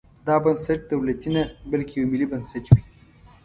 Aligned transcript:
دا 0.27 0.35
بنسټ 0.43 0.79
دولتي 0.91 1.29
نه 1.35 1.43
بلکې 1.71 1.93
یو 1.95 2.05
ملي 2.11 2.25
بنسټ 2.31 2.65
وي. 2.73 2.83